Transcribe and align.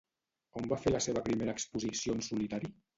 On 0.61 0.69
va 0.71 0.79
fer 0.87 0.95
la 0.95 1.03
seva 1.07 1.25
primera 1.29 1.57
exposició 1.59 2.21
en 2.21 2.29
solitari? 2.35 2.77